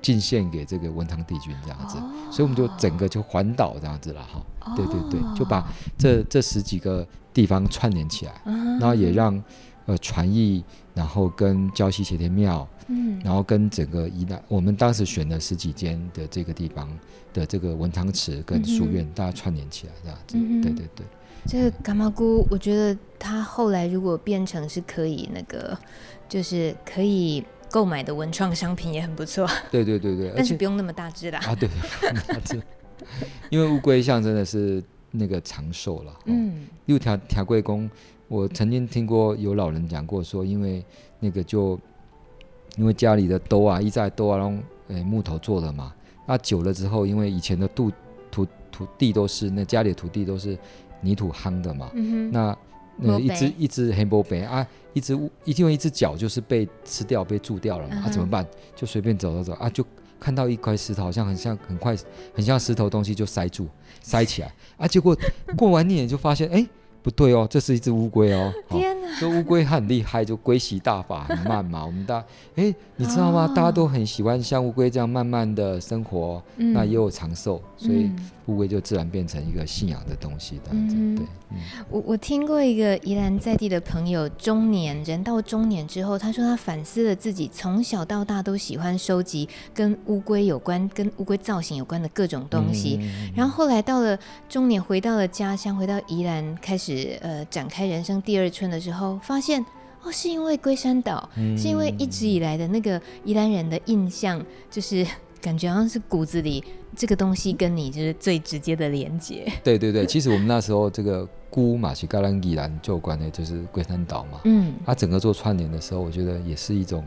[0.00, 2.32] 进献给这个文昌帝君这样子，oh.
[2.32, 4.42] 所以我们就整个就环岛这样子了哈。
[4.60, 4.76] Oh.
[4.76, 8.80] 对对对，就把这这十几个地方串联起来，uh huh.
[8.80, 9.42] 然后也让
[9.86, 13.24] 呃传艺，然后跟交西斜天庙，嗯、uh，huh.
[13.24, 16.88] 然后跟整个宜兰，我们当时选了十几间的这个地方
[17.34, 19.14] 的这个文昌祠跟书院，uh.
[19.14, 20.62] 大家串联起来这样子，uh.
[20.62, 21.06] 对对对。
[21.46, 25.76] 这个蛤蟆菇，我觉得它后来如果变成是可以那个。
[26.30, 29.46] 就是可以购买的文创商品也很不错。
[29.70, 31.40] 对对对对，但是不用那么大只啦。
[31.40, 31.68] 啊，对，
[32.00, 32.62] 对，大只。
[33.50, 36.14] 因为乌龟象征的是那个长寿了。
[36.26, 36.68] 嗯。
[36.86, 37.90] 六条条龟公，
[38.28, 40.84] 我曾经听过有老人讲过说，因为
[41.18, 41.78] 那个就
[42.76, 45.92] 因为家里的兜啊，一再兜啊，用诶木头做的嘛。
[46.26, 47.90] 那久了之后，因为以前的土
[48.30, 50.56] 土土地都是那家里的土地都是
[51.00, 51.90] 泥土夯的嘛。
[51.94, 52.30] 嗯哼。
[52.30, 52.56] 那。
[53.02, 58.06] 那一只一只黑波贝啊，一只乌，因为一只脚就是被吃掉、被蛀掉了嘛，uh huh.
[58.06, 58.46] 啊怎么办？
[58.76, 59.84] 就随便走走走啊，就
[60.18, 61.96] 看到一块石头，好像很像很快
[62.34, 63.66] 很像石头东西就塞住
[64.02, 65.16] 塞起来啊，结果
[65.56, 66.68] 过完年就发现哎、欸、
[67.02, 68.52] 不对哦，这是一只乌龟哦。
[68.68, 69.20] 天哪！
[69.20, 71.84] 就乌龟很厉害，就龟息大法很慢嘛。
[71.86, 72.18] 我们大
[72.56, 73.50] 哎、欸，你知道吗？
[73.54, 78.10] 大家都很喜欢像乌龟这样慢慢的生活，嗯、那也有长寿，所以
[78.46, 80.60] 乌龟就自然变成一个信仰的东西。
[80.64, 81.26] 这样子，对。
[81.52, 81.58] 嗯、
[81.90, 94.16] 我我听过一个宜兰在地的朋友，中年人到中年之后，他说他反思了自己从小到大都喜欢收集跟乌龟有关、跟乌龟造型有关的各种东西，嗯、然后后来到了
[94.48, 96.89] 中年，回到了家乡，回到宜兰，开始
[97.20, 99.64] 呃展开人生第二春的时候，发现
[100.02, 105.06] 哦，是因为龟山岛，嗯、是因为一直以来的那个宜兰人的印象，就是
[105.40, 106.62] 感觉好像是骨子里
[106.94, 109.50] 这个东西跟你就是最直接的连接。
[109.64, 111.28] 对对对，其实我们那时候这个。
[111.52, 114.40] 姑马西嘎兰宜兰旧关的，就是龟山岛嘛。
[114.44, 117.04] 嗯，它、啊、整个做串联的时候，我觉得也是一种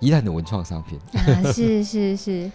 [0.00, 0.98] 宜兰的文创商品。
[1.14, 2.50] 啊， 是是是，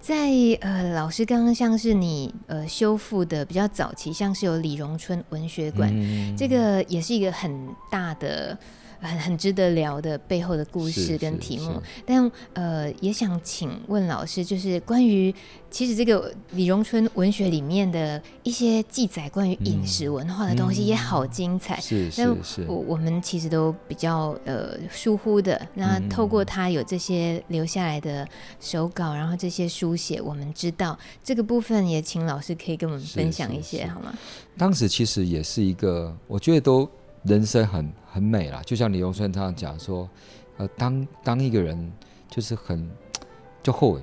[0.00, 8.56] 在呃，老师刚刚像是你呃修复的比较早期，像是有李荣春文学馆，嗯、这个也是一个很大的。
[9.00, 15.34] 很很值得聊的背后的故事跟题目，但呃也想请问老师，就是关于
[15.70, 28.26] 其实这个李荣春文学里面的一些记载关于饮食文化的东西也好精彩，是是是，我我们其实都比较呃疏忽的，那透过他有这些留下来的
[28.60, 30.98] 手稿，然后这些书写，我们知道。
[31.22, 34.12] 这个部分也请老师可以跟我们分享一些好吗？
[34.58, 36.88] 当时其实也是一个，我觉得都。
[37.24, 40.08] 人生很很美啦，就像李荣春这样讲说，
[40.56, 41.92] 呃，当当一个人
[42.28, 42.88] 就是很
[43.62, 44.02] 就后悔，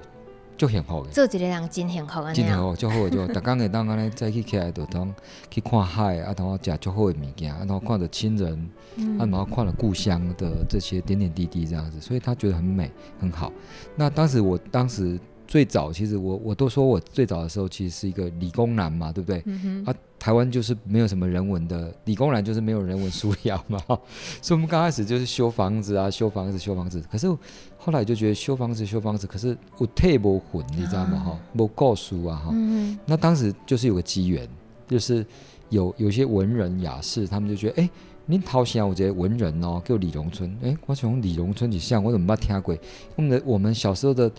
[0.58, 5.14] 就很好诶，做一个人真幸福啊，真幸福，就好就，逐工会当安尼早起起来就当
[5.50, 13.52] 去看海，啊，然后食足好的物件，啊，然后看着亲人，嗯、啊，然后看了故乡的这些点点滴滴这样子，所以他觉得很美很好。
[13.96, 15.20] 那当时我当时。
[15.50, 19.40] 最早其实我我都说我最早的时候其实是一个理工男嘛，对不对？
[19.86, 19.96] 啊，
[20.28, 23.80] 台湾就是没有什么人文的理工男，就是没有人文素养嘛。
[24.44, 27.02] 所以我们刚开始就是修房子啊，修房子，修房子。
[27.10, 27.30] 可是
[27.78, 31.18] 后来就觉得修房子，修房子，可是我太不混，你知道吗？
[31.18, 32.50] 哈、啊，没告诉啊，哈。
[32.52, 34.46] 嗯、那当时就是有个机缘，
[34.86, 35.26] 就是
[35.70, 37.90] 有有些文人雅士，他们就觉得，哎，
[38.26, 40.54] 您陶行我觉得文人哦，叫李荣春。
[40.62, 42.78] 哎，我从李荣春你像我怎么没听过？
[43.16, 44.30] 我们的我们小时候的。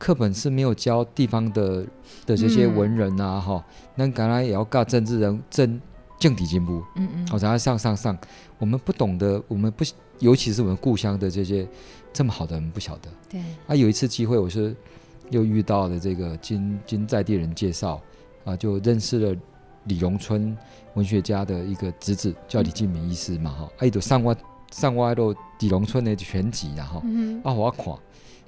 [0.00, 1.84] 课本是没有教地方的
[2.24, 3.62] 的这些文人啊，哈、嗯，
[4.00, 5.80] 那当然也要教政治人政
[6.18, 8.16] 政体进步，嗯嗯，好，然后上上上，
[8.58, 9.84] 我们不懂得，我们不，
[10.20, 11.68] 尤其是我们故乡的这些
[12.10, 14.74] 这么好的人不晓得，对，啊，有一次机会，我是
[15.28, 18.00] 又遇到了这个经经在地人介绍，
[18.44, 19.38] 啊，就认识了
[19.84, 20.56] 李荣春
[20.94, 24.34] 文学家的一个侄子，叫李敬敏医师嘛，哈、嗯，哎，都上过
[24.70, 27.94] 上过都李荣春的全集，然后，嗯、啊，我看。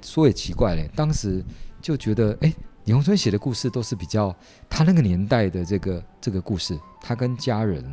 [0.04, 1.44] 说也奇怪嘞，当时
[1.80, 2.52] 就觉得，哎，
[2.84, 4.34] 李鸿春写的故事都是比较
[4.68, 7.84] 他那个年代的这个这个故事，他跟家人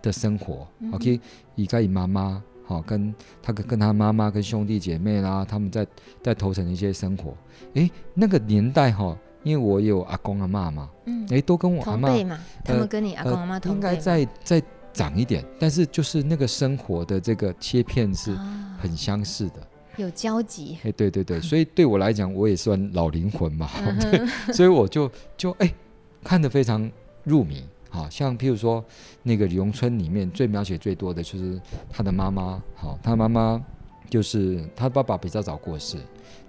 [0.00, 1.20] 的生活，OK，
[1.54, 5.86] 以该以妈妈，好，跟他跟跟他妈妈跟兄弟姐妹啦，他们在
[6.22, 7.36] 在头城的一些生活，
[7.74, 14.62] 诶，那个年代哈，因为我有阿公阿妈嘛，嗯，诶，都跟我阿妈嘛，他们跟你阿公阿妈同辈，应该再再
[14.94, 18.34] 长一点，但是就是那个生活的这个切片是
[18.78, 19.56] 很相似的。
[19.98, 23.68] 有交集，哎，对对对，所以对我来讲，我也算老灵魂嘛，
[24.00, 25.74] 对，所以我就就哎，
[26.22, 26.90] 看得非常
[27.24, 28.84] 入迷，好像譬如说
[29.22, 33.60] 那个李荣春里面最描写最多的就是他的妈妈，好，他妈妈
[34.08, 35.96] 就是他爸爸比较早过世，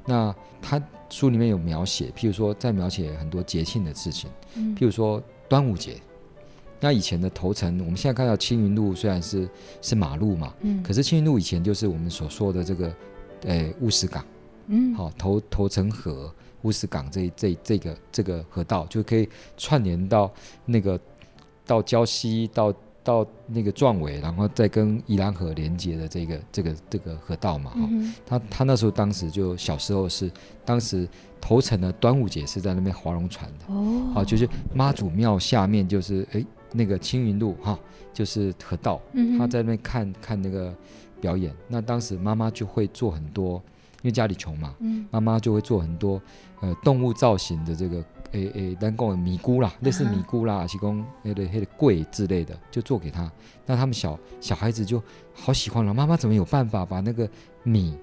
[0.06, 4.30] 那他书里面有描写，譬如说在描写很多节庆的事情，
[4.76, 5.96] 譬如说端午节，
[6.80, 9.50] 那以前的头城，我们现在看到青云路虽然是
[9.82, 12.94] 是马路嘛，嗯，可是青云路以前就是我们所说的这个。
[13.44, 14.24] 诶，乌石港，
[14.68, 20.32] 嗯，好，头头城河乌石港这这这个这个河道就可以串联到
[20.66, 21.00] 那个
[21.66, 22.74] 到礁溪到
[23.04, 30.30] 到那个壮尾，然后再跟宜兰河连接的这个这个这个河道嘛，哈、嗯，他他那时候当时就小时候是
[30.66, 31.08] 当时
[31.40, 37.80] 头城的端午节是在那边划龙船的，哦，好，就是妈祖庙下面就是诶那个青云路哈，
[38.14, 40.76] 就是河道，嗯、他在那边看看那个。
[41.22, 43.62] 表演，那当时妈妈就会做很多，
[44.02, 46.22] 因为家里穷嘛，嗯、妈妈就会做很多
[46.62, 53.32] 呃动物造型的这个诶诶，咱讲的米菇啦，类似米菇啦，提供那个那个柜之类的，就做给他。
[53.66, 55.02] 那他们小小孩子就
[55.34, 57.30] 好喜欢了，妈妈怎么有办法把那个
[57.64, 57.96] 米，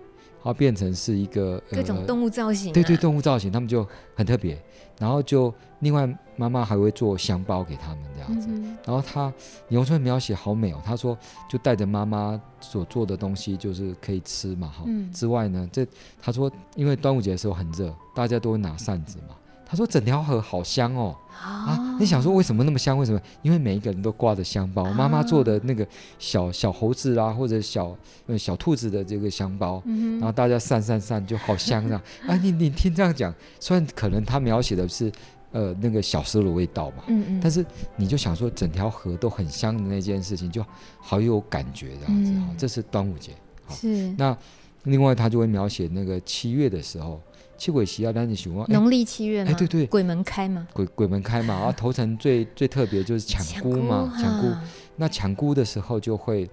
[0.47, 2.73] 好变成是一个、呃、各种动物造型、啊？
[2.73, 4.57] 对对，动物造型，他们就很特别。
[4.99, 9.31] 然后就另外妈妈还会做香包给他们这样子，嗯、然后他
[9.69, 11.19] 李荣春描写好美哦，他说
[11.51, 15.87] 就带着妈妈所做的东西就是可以吃嘛哈，嗯、之外呢这
[16.19, 19.35] 他说因为端午节的时候很热，大家都会拿扇子嘛，
[19.67, 21.15] 他说整条河好香哦。
[21.39, 22.97] 啊，你想说为什么那么香？
[22.97, 23.21] 为什么？
[23.43, 25.87] 因为每一个人都挂着香包，妈妈做的那个
[26.19, 27.95] 小小猴子啊，或者小
[28.27, 32.03] 呃小兔子的这个香包，然后大家散散散就好香啊！
[32.27, 35.13] 啊，你你听这样讲，虽然可能他描写的是
[35.53, 37.65] 呃那个小时候的味道嘛，嗯嗯，但是
[37.97, 40.65] 你就想说整条河都很香的那件事情，就
[40.99, 42.47] 好有感觉这样子哈。
[42.57, 43.33] 这是端午节，
[43.69, 44.37] 是那
[44.85, 47.21] 另外他就会描写那个七月的时候。
[47.57, 54.49] 七鬼喜啊，但是喜欢农历七月嘛，哎，对对，鬼门开嘛，鬼鬼门开嘛，然后头城最最特别就是抢菇嘛，抢菇。
[54.97, 56.49] 那抢菇的时候就会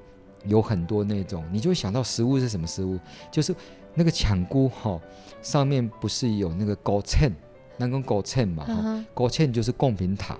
[0.46, 3.00] 有很多那种，你就会想到食物是什么食物？
[3.32, 3.54] 就是
[3.94, 5.00] 那个抢菇哈，
[5.42, 7.32] 上面不是有那个勾芡，
[7.78, 10.38] 那个勾芡嘛，哈，勾芡就是贡品塔。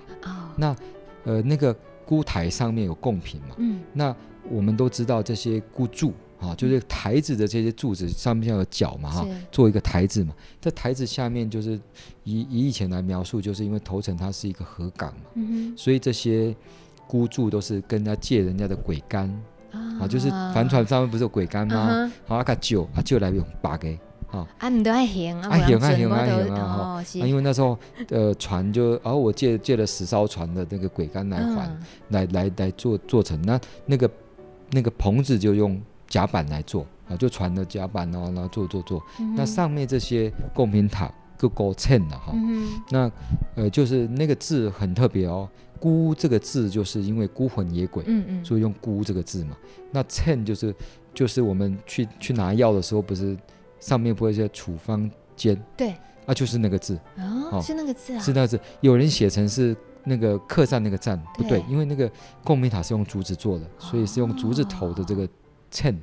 [0.56, 0.76] 那
[1.24, 1.74] 呃那个
[2.04, 4.14] 孤台上面有贡品嘛，嗯，那
[4.50, 6.12] 我们都知道这些孤柱。
[6.48, 10.34] 啊，就是台子的这些柱子上面要有脚嘛，哈，做一个台子嘛。
[10.60, 11.78] 这台子下面就是
[12.24, 16.54] 以以以前来描述，就是因为头城它是一个河港嘛，嗯、所以这些
[17.06, 19.28] 孤柱都是跟人家借人家的桅杆
[19.72, 22.10] 啊，就是帆船上面不是有桅杆吗？
[22.26, 23.88] 啊，啊，个旧啊旧来用八个，
[24.30, 27.78] 啊，啊，你都爱行啊，爱行爱行爱行啊，哈，因为那时候
[28.08, 34.10] 呃船就，然后我借借了十艘船的那个桅杆来还，嗯、来来来做做成那那个
[34.70, 35.80] 那个棚子就用。
[36.14, 39.02] 甲板来做啊，就船的甲板哦，然后做做做。
[39.18, 42.30] 嗯、那上面这些贡品塔就勾芡了哈。
[42.36, 43.10] 嗯、那
[43.56, 45.48] 呃，就是那个字很特别哦
[45.80, 49.56] ，“孤”这个字就是因为孤魂野鬼，嗯嗯，所以用“孤”这个字嘛。
[49.90, 50.72] 那芡就是
[51.12, 53.36] 就是我们去去拿药的时候，不是
[53.80, 55.58] 上面不会写处方笺？
[55.76, 55.96] 对，
[56.26, 56.96] 啊，就是那个字
[57.50, 58.60] 哦，是那个字啊，是那个字。
[58.82, 62.08] 有人写成是那个客栈那个站，不对，因为那个
[62.44, 65.28] 贡品塔是用竹子做的，所以是用竹子头的这个。
[65.74, 65.94] 芡，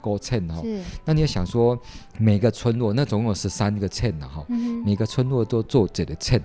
[0.00, 0.60] 勾衬哈，
[1.04, 1.78] 那你要想说，
[2.18, 4.44] 每个村落那总共有十三个衬呢哈，
[4.84, 6.42] 每个村落都做这个芡，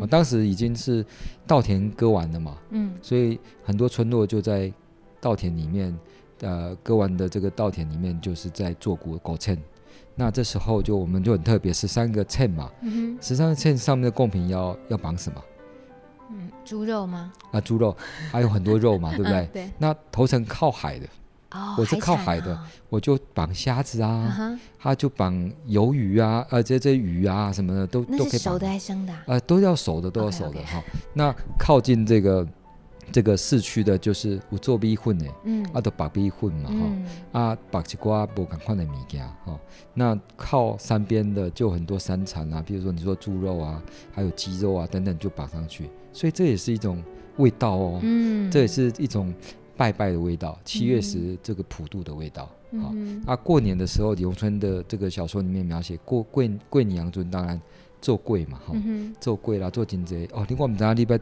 [0.00, 1.04] 我当时已经是
[1.46, 4.72] 稻田割完了嘛，嗯，所以很多村落就在
[5.20, 5.98] 稻田里面，
[6.42, 9.58] 呃，割完的这个稻田里面就是在做鼓勾衬，
[10.14, 12.70] 那这时候就我们就很特别，十三个衬嘛，
[13.20, 15.42] 十三个衬上面的贡品要要绑什么？
[16.30, 17.32] 嗯，猪肉吗？
[17.50, 17.96] 啊，猪肉，
[18.30, 19.48] 还有很多肉嘛，对不对？
[19.52, 19.70] 对。
[19.78, 21.08] 那头城靠海的。
[21.78, 22.58] 我是靠海的，
[22.90, 25.34] 我就绑虾子啊，他就绑
[25.66, 28.38] 鱿鱼啊，呃，这这鱼啊什么的都都可以绑。
[28.38, 29.14] 熟的还是生的？
[29.26, 30.82] 呃，都要熟的，都要熟的哈。
[31.14, 32.46] 那靠近这个
[33.10, 36.70] 这个市区的，就是有做米粉的，嗯，啊，都绑米粉嘛
[37.32, 39.58] 哈，啊，绑一瓜不赶快的物件哈。
[39.94, 43.82] 那靠山边的就很多山产啊，比如说你说猪肉啊，
[44.12, 45.88] 还有鸡肉啊等等，就绑上去。
[46.12, 47.02] 所以这也是一种
[47.38, 49.32] 味道哦，嗯，这也是一种。
[49.78, 52.46] 拜拜的味道，七月时这个普渡的味道，
[52.82, 53.36] 好、嗯哦、啊。
[53.36, 57.58] 过年的时候，李荣春的这个小说里面描写过贵贵年阳尊，当然
[58.02, 60.44] 做贵嘛，哈、哦，嗯、做贵啦，做金贼哦。
[60.48, 61.16] 另外我们在礼拜，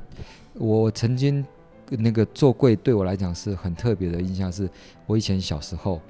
[0.54, 1.44] 我曾经
[1.90, 4.66] 那个做贵对我来讲是很特别的印象，是
[5.04, 6.00] 我以前小时候，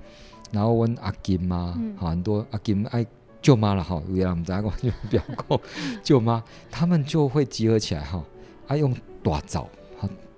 [0.53, 3.05] 然后问阿金妈，嗯、很多阿金爱
[3.43, 5.61] 舅妈了哈，有人我们在讲就表哥
[6.05, 8.25] 舅妈，他们就会集合起来哈，
[8.69, 9.69] 啊用大灶。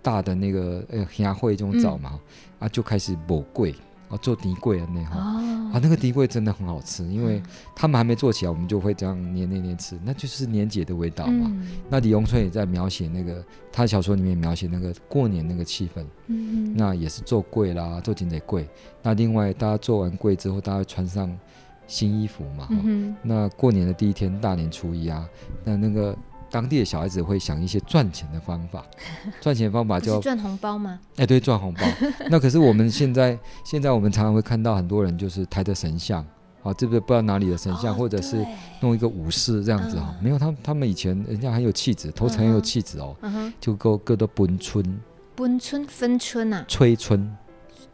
[0.09, 2.21] 大的那个呃香会这种枣嘛，嗯、
[2.61, 3.75] 啊就开始磨粿
[4.09, 7.43] 啊做甜粿啊那哈、哦、啊那个甜粿真的很好吃，因为
[7.77, 11.51] 他们还没做起来，我们就会这样捏捏捏吃，那就是年节的味道嘛。
[11.53, 18.65] 嗯、那李荣春也在描写那个他小说里面描写那个过年那个气氛，嗯、那也是做柜啦，做金仔粿。
[19.03, 21.39] 那另外大家做完柜之后，大家会穿上
[21.87, 25.29] 新衣服嘛，嗯、那过年的第一天大年初一啊，
[25.65, 26.17] 那那个。
[26.51, 28.85] 当地的小孩子会想一些赚钱的方法，
[29.41, 30.99] 赚钱方法就赚红包吗？
[31.17, 31.81] 哎，对，赚红包。
[32.31, 36.25] 那可是我们现在，现在我们常常会看到很多人就是抬着神像，
[36.63, 38.45] 啊，这个不知道哪里的神像，或者是
[38.81, 40.15] 弄一个武士这样子哈。
[40.21, 43.15] 没有，他他们以前人家很有气质，头城很有气质哦，
[43.61, 45.01] 就各各都奔村，
[45.37, 47.31] 奔村分村啊，催春。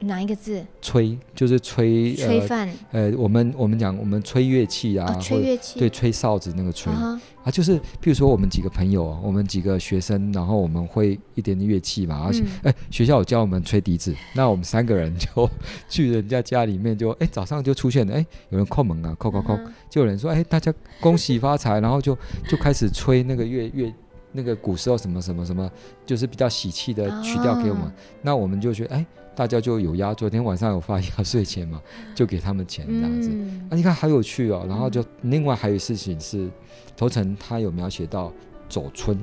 [0.00, 0.64] 哪一个字？
[0.82, 2.68] 吹就是吹，吹饭。
[2.92, 15.48] 呃，我们我们讲我们吹乐器啊，吹乐器，对，吹哨子那个吹啊，就是譬如说我们几个朋友，我们几个学生，然后我们会一点点乐器嘛，而且哎，学校有教我们吹笛子，那我们三个人 就
[15.88, 22.16] 去人家家里面，就哎早上就出现了，哎，有人叩门啊，叩叩叩，就有人说，哎，大家恭喜发财，然后就
[22.48, 23.92] 就开始吹那个乐乐
[24.32, 25.70] 那个古时候什么什么什么，
[26.04, 27.92] 就是比较喜气的曲调给我们，
[28.22, 29.06] 那我们就觉得哎。
[29.34, 31.80] 大家就有压，昨天晚上有发压岁钱嘛，
[32.14, 33.30] 就给他们钱这样子。
[33.32, 34.64] 嗯、啊，你看好有趣哦。
[34.68, 36.48] 然后就另外还有事情是，
[36.96, 38.32] 头城他有描写到
[38.68, 39.18] 走春，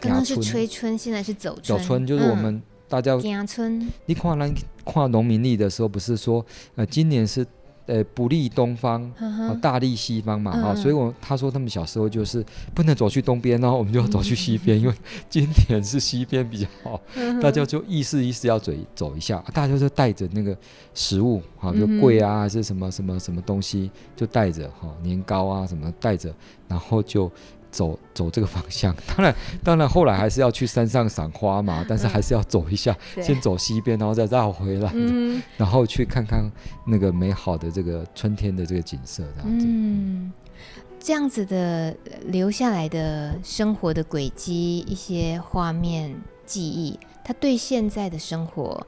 [0.00, 1.78] 刚刚是吹春，现在是走春。
[1.78, 2.54] 走春就是我们。
[2.54, 4.46] 嗯大家，春你看那
[4.84, 6.44] 看农民历的时候，不是说，
[6.74, 7.42] 呃，今年是
[7.86, 14.94] 呃，不利东方，啊，大利西方嘛，啊，所以我他说他们小时候就是不能走去东边哦，我们就要走去西边， 因为
[15.28, 17.00] 今年是西边比较好，
[17.40, 20.56] 大家就意思意思要走走一下，大家就带着那个
[20.94, 26.32] 食物，哈，就贵啊，还是什么什么什么东西，就带着哈，年糕啊什么带着，
[26.68, 27.30] 然后就。
[27.72, 36.48] 走走这个方向，当然当然后来还是要去山上赏花嘛，但是还是要走一下，嗯、先走西边，然后再绕回来，嗯、然后去看看
[36.86, 39.66] 那个美好的这个春天的这个景色，这样子。
[39.66, 40.32] 嗯，
[41.00, 41.96] 这样子的
[42.26, 46.14] 留下来的生活的轨迹，一些画面
[46.44, 48.86] 记忆，它对现在的生活。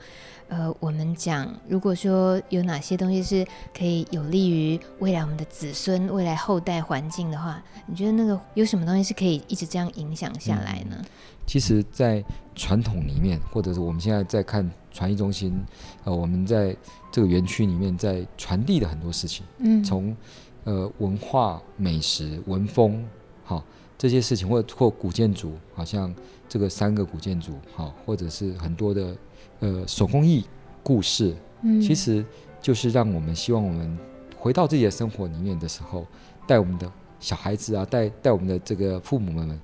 [0.54, 3.44] 呃，我们讲，如果说有哪些东西是
[3.76, 10.94] 可以有利于未来我们的子孙、未来后代环境的话，你觉得那个有什么东西是可以一直这样影响下来呢？
[10.96, 11.04] 嗯、
[11.44, 12.24] 其实，在
[12.54, 15.60] 传统里面，或者是我们现在在看传艺中心，
[16.04, 16.76] 呃，我们在
[17.10, 20.16] 这个园区里面在传递的很多事情，嗯，从
[20.62, 23.04] 呃文化、美食、文风，
[23.42, 23.64] 好
[23.98, 26.14] 这些事情，或或古建筑，好像
[26.48, 29.16] 这个三个古建筑，好，或者是很多的。
[29.60, 30.44] 呃，手工艺
[30.82, 32.24] 故事，嗯，其实
[32.60, 33.98] 就是让我们希望我们
[34.36, 36.06] 回到自己的生活里面的时候，
[36.46, 39.58] 带我们的小孩子啊，带带我们的这个父母们，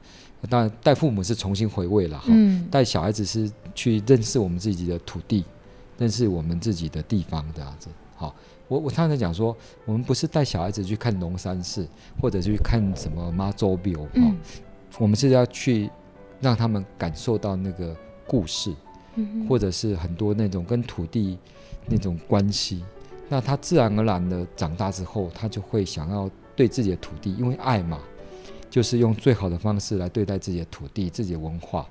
[0.49, 5.45] 当然带父母是重新回味了哈，嗯，带小孩子是去认识我们自己的土地，
[5.99, 7.89] 认识我们自己的地方这样子。
[8.17, 8.35] 好，
[8.69, 11.87] 我我常常讲说，我们不是带小孩子去看龙山寺，
[12.21, 14.39] 或者去看什么妈祖庙，哈，嗯，
[14.99, 15.91] 我们是要去
[16.41, 17.95] 让他们感受到那个
[18.27, 18.75] 故事。
[19.49, 21.39] 或者是很多那种跟土地
[21.87, 22.85] 那种关系，
[23.29, 27.99] 那他自然而然的长大之后，他就会想要对自己的土地，因为爱嘛，
[28.69, 31.87] 就是用最好的方式来对待自己的土地、自己的文化，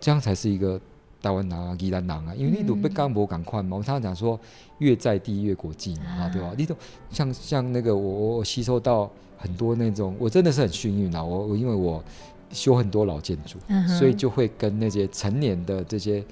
[0.00, 0.80] 这样才是一个
[1.20, 2.32] 台湾人啊、宜兰人啊。
[2.36, 4.38] 因为你都被干部赶快嘛，我常常讲说，
[4.78, 6.52] 越在地越国际嘛，啊，对吧？
[6.56, 6.74] 你都
[7.10, 12.02] 像像那个我我吸收到很多那种，我真的是很幸运啊，我我因为我
[12.50, 13.58] 修很多老建筑，
[13.98, 16.24] 所以就会跟那些成年的这些。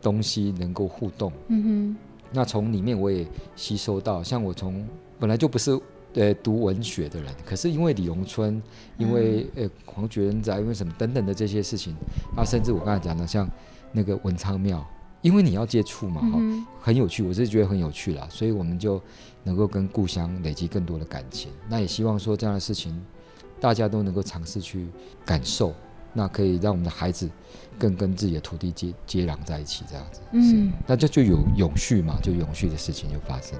[0.00, 1.96] 东西能够互动，嗯哼，
[2.32, 3.26] 那从里面我也
[3.56, 4.86] 吸收到，像我从
[5.18, 5.78] 本来就不是
[6.14, 8.62] 呃读文学的人，可是因为李荣春，
[8.96, 11.94] 因为呃黄觉人宅，因为什么等等的这些事情，
[12.36, 13.48] 啊，甚至我刚才讲的像
[13.92, 14.86] 那个文昌庙，
[15.20, 19.02] 因为你要接触嘛，哈、嗯，很有趣，我是觉得很有趣啦，所以我们就
[19.42, 23.00] 能够跟故乡累积更多的感情，那也希望说这样的事情
[23.60, 24.86] 大家都能够尝试去
[25.24, 25.74] 感受。
[26.14, 27.30] 那可以让我们的孩子
[27.78, 33.58] 更跟自己的土地接接壤在一起，这样子，嗯，那这就有永续嘛，就永续的事情就发生。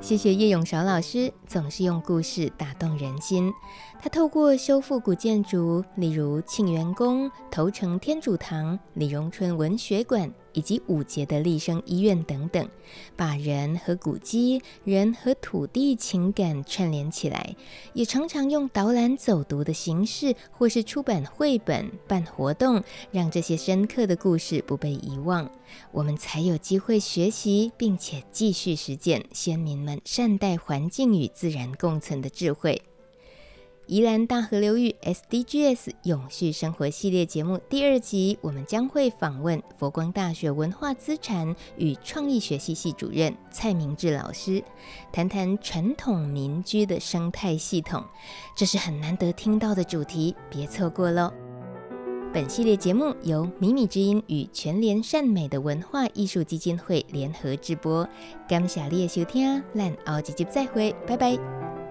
[0.00, 3.52] 谢谢叶永韶老师，总是用故事打动人心。
[4.00, 12.68] 他透过修复古建筑，例如庆元宫、头城天主堂、李荣春文学馆以及五节的立生医院等等，
[13.16, 17.54] 把人和古迹、人和土地情感串联起来，
[17.94, 25.50] 也常常用导览走读的形式，或是出版绘本、办活动，让这些深刻的故事不被遗忘。
[25.90, 32.82] 我们才有机会学习，并且继续实践先民们善待环境与自然共存的智慧。
[33.92, 44.64] 宜兰大河流域 SDGs 永续生活系列节目第二集，我们将会访问佛光大学文化资产与创意学系系主任蔡明志老师，
[45.12, 48.02] 谈谈传统民居的生态系统。
[48.56, 51.30] 这是很难得听到的主题，别错过喽！
[52.32, 58.08] 本系列节目由米米之音与全联善美的文化艺术基金会联合制播。
[58.48, 61.81] 感谢你的收听，咱后一集再会，拜拜。